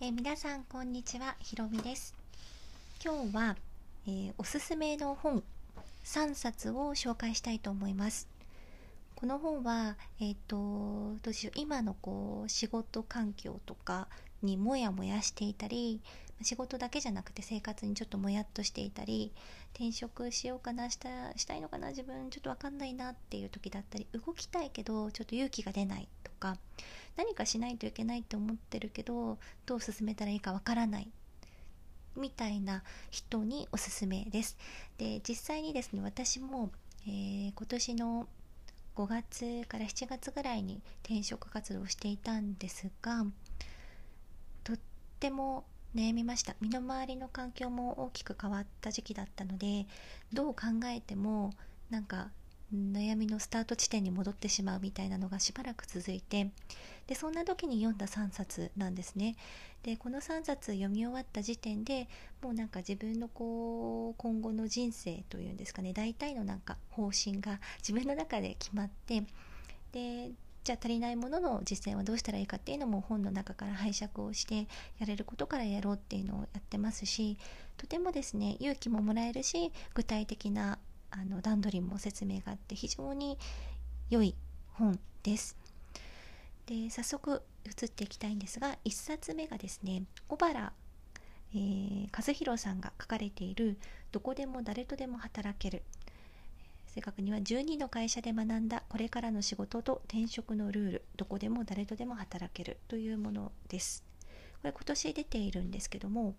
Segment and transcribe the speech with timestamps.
[0.00, 2.14] え、皆さんこんにちはひろみです。
[3.04, 3.56] 今日は、
[4.06, 5.42] えー、おすすめの本
[6.04, 8.28] 3冊を紹介したいと思います。
[9.16, 14.06] この本はえっ、ー、とどうしよう今のこう仕事環境とか
[14.40, 16.00] にモヤモヤしていたり
[16.42, 19.32] 仕事だけじゃなくて生活にちょっともやっとしていたり
[19.74, 26.56] 転職しようかなしたしたいのかな自分ちょっと分かんないなっていう時だったり動きたいけどちょっと勇気が出ないとか
[27.18, 31.10] 何かしないといけないって思ってるけどどう進めたらいいか分からない
[32.16, 34.56] みたいな人におすすめです。
[34.98, 36.70] で実際にですね私も、
[37.06, 38.28] えー、今年の
[38.94, 43.24] 5月から7月ぐらいに転職活動をしていたんですが
[44.64, 44.78] とっ
[45.20, 49.86] ても悩みました身の回りの環境も大きく変わった時期だったので
[50.32, 51.52] どう考えても
[51.90, 52.30] なんか
[52.74, 56.50] 悩みのスタート地点に戻ってしまうみたいなのがしばらく続いて
[57.06, 59.36] でそんな時に読んだ3冊なんですね。
[59.82, 62.08] でこの3冊読み終わった時点で
[62.42, 69.22] もうなんか自分のこう今後の人生というんですかね大体のなんか方針が自分の中で決まって
[69.92, 70.32] で
[70.64, 74.66] じゃあ足りないものの実践はどうしたらいいかっていうのも本の中から拝借をして
[74.98, 77.38] やれることからやろうっていうのをやってますし
[77.78, 80.78] とてもですね勇気ももらえるし具体的な
[81.10, 83.38] あの段取りも説明があって非常に
[84.10, 84.34] 良い
[84.72, 85.56] 本です。
[86.66, 90.72] で早速移っていきたいんですが1冊目がですね小原、
[91.54, 93.78] えー、和弘さんが書かれている
[94.12, 95.82] 「どこでも誰とでも働ける」
[96.88, 104.04] 正確には12の会社で学んだこれからの仕事と転職のルールどこでも誰とでも働けるというものです
[104.60, 106.34] これ今年出ているんですけども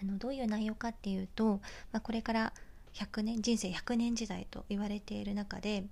[0.00, 1.60] あのどういう内容かっていうと、
[1.92, 2.52] まあ、これから
[2.98, 5.84] 100年人生100年時代と言われている中で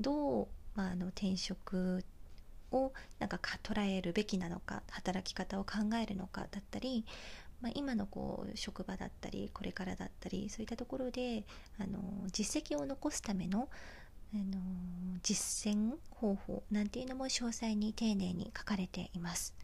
[0.00, 2.04] どう、まあ、あの転職
[2.72, 7.04] をなんか捉えるべきなのか働き方を考えるのかだったり、
[7.60, 11.44] まあ、今のこう職場だったりこれからだったりそういったところで
[11.78, 12.00] あの
[12.32, 13.68] 実績を残すための
[14.34, 14.60] あの
[15.22, 19.54] 実践方法なんていうのも詳細に丁寧に書かれています。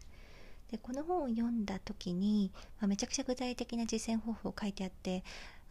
[0.71, 5.23] でこの本を読んだ時に、まあ、めちゃくちゃ具体的な実践方法を書いてあって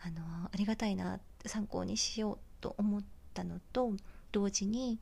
[0.05, 0.23] あの
[0.53, 3.93] ありがたいな参考にしようと思ったのと
[4.33, 4.99] 同時に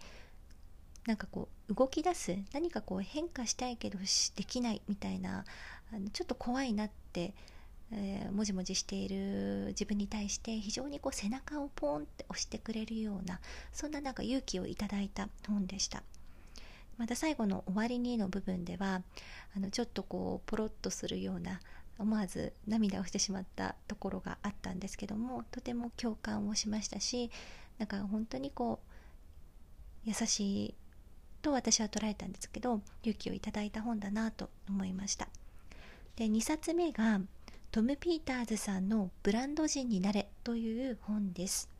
[1.06, 5.44] なんかこう動き出す何かこう変化したいけどできないみたいな
[5.92, 7.34] あのちょっと怖いなって、
[7.92, 13.40] えー、もじもじしている自分に対して非常にこう背中をポンって押してくれるような
[13.72, 16.02] そんななんか勇気をいただいた本でした。
[16.98, 19.02] また最後の終わりにの部分では
[19.56, 21.60] あのちょっとこうポロッとするような
[21.98, 27.30] 思わず涙をしてしまったところがあったんですけどもとても共感をしましたし
[27.78, 28.80] なんか本当にこ
[30.06, 30.74] う優しい
[31.42, 35.28] と私は捉えたんですけど勇気をいただいた本だなと思いました。
[36.16, 37.20] で2冊目が
[37.70, 41.70] トム・ピーターズさんの「ブランド人になれ」という本です。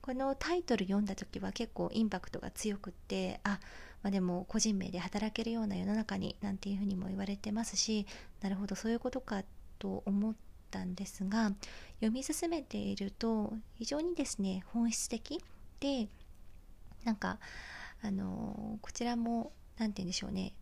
[0.00, 3.60] このタイトル読んだ時は結構インパクトが強くってあ、
[4.02, 8.06] まあ、でも個人名で働けるような世の中になんていうふうにも言われてますし
[8.40, 9.42] なるほどそういうことか
[9.78, 10.34] と思っ
[10.70, 11.52] たんですが
[11.96, 15.42] 読み進めていると非常にですね本質的
[15.80, 16.08] で
[17.04, 17.38] なんか
[18.02, 20.54] あのこちらも何て言うんでしょうね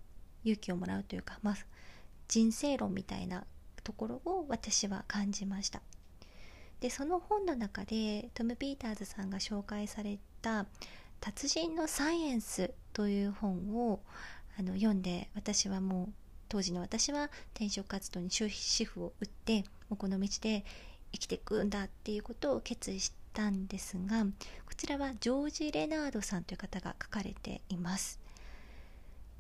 [0.45, 1.57] 勇気をもらうというか、まあ、
[2.29, 3.45] 人生論みたいな
[3.83, 5.83] ところを私は感じました。
[6.81, 10.67] でその本の中でトム・ピーターズさんが紹介された
[11.21, 14.01] 「達人のサイエンス」という本を
[14.59, 16.13] あの読んで私はもう
[16.49, 20.65] 当時の私は転職活動に終止符を打ってもうこの道で
[21.13, 24.31] 生きていくんだっていうことを決意したんですがこ
[24.77, 28.21] ちらはジョージ・レナードさんという方が書かれています。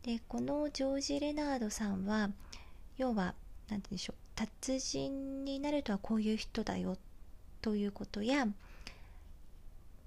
[0.02, 2.30] でこのジョージ・レナードさんは
[2.96, 3.34] 要は
[3.68, 6.96] 何て言うんでしょう達人になるとはこういう人だよ
[7.66, 8.46] ということや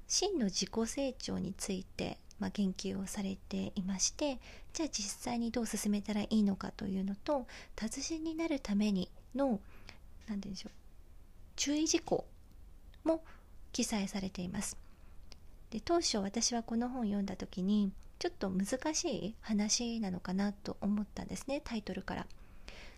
[0.07, 4.39] 真の自己成長について、まあ、言及をされていまして
[4.71, 9.59] じゃあ実際にどう進めたらいいのかというのと達人になるためにの何て
[10.27, 10.71] 言うんでしょう
[11.57, 12.23] 注意事項
[13.03, 13.21] も
[13.73, 14.77] 記載されています。
[15.69, 22.25] で当初私はこの本を読んだ時にちょっと難しい話なのかなと思ったんですねタイトルから。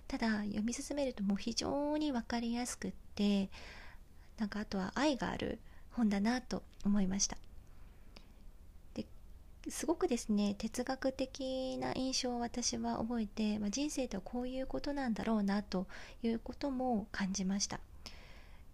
[0.07, 3.49] ただ読み進めるともう非常に分かりやすくって
[4.37, 5.59] なんかあとは愛がある
[5.91, 7.37] 本だなと思いました。
[8.93, 9.05] で
[9.69, 15.87] すごくですね哲学的な印象を私は覚えて、まあ、人生とはこういうことなんだろうなと
[16.23, 17.79] いうことも感じました。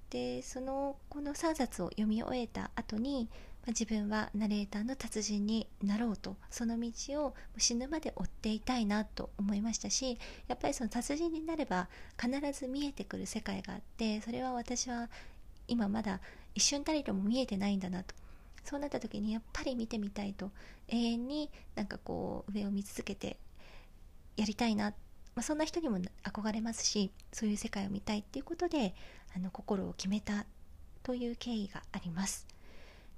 [0.09, 3.29] でそのこの3冊を読み終えた後に
[3.67, 6.91] ま自分はナレーターの達人になろうとその道
[7.25, 10.17] を死ぬまで追っていたいなと思いましたし
[10.47, 11.89] やっぱりその達人になれば
[12.19, 15.09] 必ず見えてくる世界があってそれは私は
[15.67, 16.19] 今まだ
[16.55, 18.15] 一瞬たりとも見えてないんだなと。
[18.63, 20.51] そうなった時にやっぱり見てみたいと。
[20.89, 23.37] 永遠になんかこう上を見続けて
[24.37, 24.95] やりたいな、ま
[25.37, 28.95] あ、そんな人にも憧れますしそういう世界を見たいっていうことで
[29.35, 30.45] あの心を決めた
[31.03, 32.47] という経緯があります。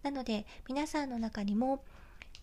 [0.01, 1.83] なので皆さんの中にも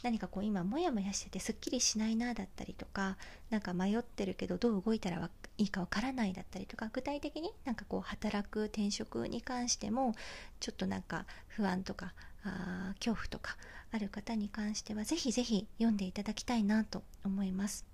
[0.06, 3.16] 何かこう今モヤモヤしててすっきりしないなだったりとか
[3.50, 10.14] 何か迷ってるけどどう動いたらいいかわからないだったりとか具体的になんかこう働く転職に関しても
[10.60, 12.12] ちょっとなんか不安とか
[12.44, 13.56] あ恐怖とか
[13.90, 17.84] ある方に関してはぜひぜひ読んでいただきたいなと思います。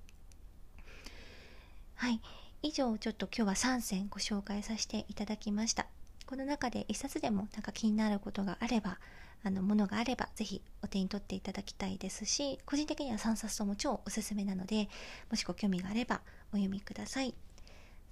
[1.95, 2.21] はい
[2.61, 5.87] 以上ちょっと今日は3選ご紹介させていただきました
[6.27, 8.99] この中で1冊でもなんか気になることがあれば
[9.45, 14.89] あのものがあればぜひお手に取っていただきたいですし個人的には3冊とも超おすすめなので
[15.31, 16.21] もしご興味があれば
[16.53, 17.35] お読みください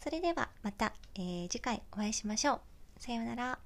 [0.03, 2.61] それではまた、えー、次回お会いしましょう
[2.99, 3.59] さようなら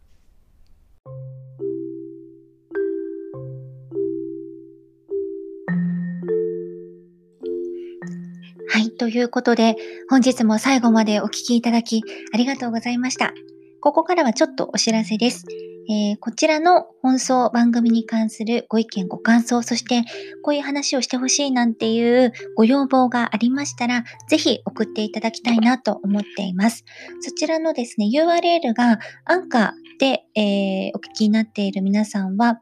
[8.66, 8.90] はい。
[8.90, 9.76] ということで、
[10.10, 12.02] 本日も最後までお聴きいただき
[12.32, 13.32] ありがとうございました。
[13.80, 15.44] ここからはちょっとお知らせです。
[15.88, 20.04] えー、こちらの放送番組に関するご意見、ご感想、そして
[20.42, 26.84] こういう話をしてほしいなんていうご要望がありましたら、ぜひ送っていただきたいなと思っています。
[27.20, 32.60] そちらのですね、URL がアンカーで、えー、お聞きになっている皆さんは、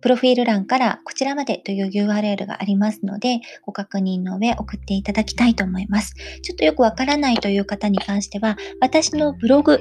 [0.00, 6.14] プロフィール欄からこちらまでという URL がありますので、ご確認の上送っていただきたいと思います。
[6.42, 9.80] ちょっとよくわからないという方に関しては、私のブログ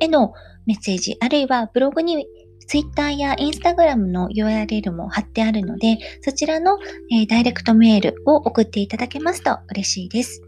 [0.00, 0.32] への
[0.66, 2.26] メッセージ、あるいはブログに
[2.66, 6.78] Twitter や Instagram の URL も貼ってあるので、そちらの、
[7.10, 10.42] え、ダイレクトメールを送っていただけますと嬉しいです。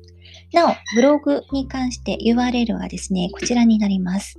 [0.53, 4.39] なお、ブログに関して URL はですね、こちらになります。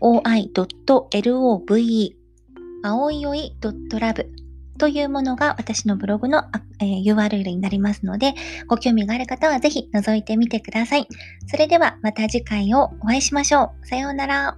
[2.84, 4.26] 青いおい .love
[4.78, 6.42] というものが私のブログの、
[6.80, 8.34] えー、URL になりますので、
[8.66, 11.06] ご興味がある方はぜひ覗いてみてください。
[11.46, 13.86] それではまた次回をお会いしましょう。
[13.86, 14.56] さようなら。